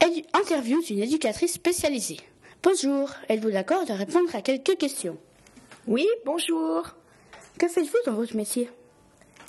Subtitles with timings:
[0.00, 2.18] Interview d'une éducatrice spécialisée.
[2.62, 5.18] Bonjour, êtes-vous d'accord de répondre à quelques questions?
[5.86, 6.94] Oui, bonjour.
[7.58, 8.70] Que faites-vous dans votre métier?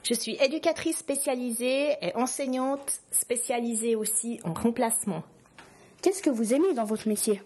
[0.04, 5.24] Je suis éducatrice spécialisée et enseignante spécialisée aussi en remplacement.
[6.02, 7.42] Qu'est-ce que vous aimez dans votre métier?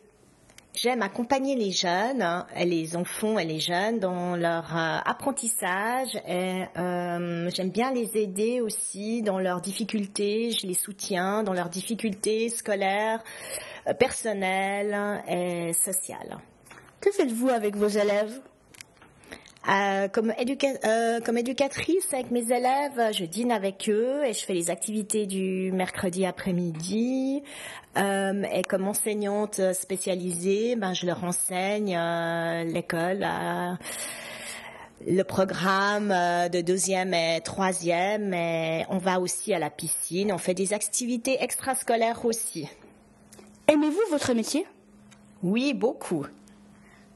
[0.75, 6.63] J'aime accompagner les jeunes, hein, les enfants et les jeunes dans leur euh, apprentissage et
[6.77, 12.49] euh, j'aime bien les aider aussi dans leurs difficultés, je les soutiens dans leurs difficultés
[12.49, 13.23] scolaires,
[13.87, 16.39] euh, personnelles et sociales.
[16.99, 18.41] Que faites-vous avec vos élèves?
[19.69, 24.43] Euh, comme, éduca- euh, comme éducatrice avec mes élèves, je dîne avec eux et je
[24.45, 27.43] fais les activités du mercredi après-midi.
[27.95, 33.25] Euh, et comme enseignante spécialisée, ben, je leur enseigne euh, l'école,
[35.07, 38.33] le programme de deuxième et troisième.
[38.33, 40.33] Et on va aussi à la piscine.
[40.33, 42.67] On fait des activités extrascolaires aussi.
[43.69, 44.65] Aimez-vous votre métier?
[45.41, 46.25] Oui, beaucoup.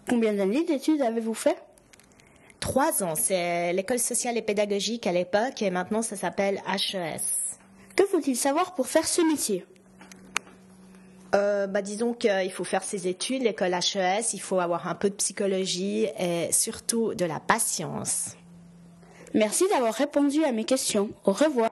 [0.07, 1.57] Combien d'années d'études avez-vous fait?
[2.77, 7.57] Trois ans, c'est l'école sociale et pédagogique à l'époque et maintenant ça s'appelle HES.
[7.95, 9.65] Que faut-il savoir pour faire ce métier?
[11.33, 15.09] Euh, bah, disons qu'il faut faire ses études, l'école HES, il faut avoir un peu
[15.09, 18.35] de psychologie et surtout de la patience.
[19.33, 21.09] Merci d'avoir répondu à mes questions.
[21.25, 21.71] Au revoir.